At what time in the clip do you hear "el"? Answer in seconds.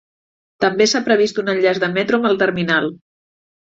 2.35-2.43